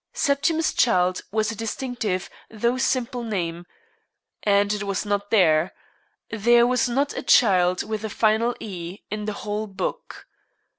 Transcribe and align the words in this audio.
Septimus 0.13 0.73
Childe 0.73 1.21
was 1.31 1.51
a 1.51 1.55
distinctive, 1.55 2.27
though 2.49 2.79
simple, 2.79 3.21
name. 3.21 3.67
And 4.41 4.73
it 4.73 4.81
was 4.81 5.05
not 5.05 5.29
there. 5.29 5.75
There 6.31 6.65
was 6.65 6.89
not 6.89 7.15
a 7.15 7.21
Childe 7.21 7.83
with 7.83 8.03
a 8.03 8.09
final 8.09 8.55
"e" 8.59 8.97
in 9.11 9.25
the 9.25 9.33
whole 9.45 9.67
book. 9.67 10.25